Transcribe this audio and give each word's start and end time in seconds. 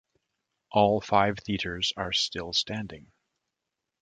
All 0.71 0.99
five 0.99 1.37
theaters 1.45 1.93
are 1.95 2.11
still 2.11 2.53
standing. 2.53 3.11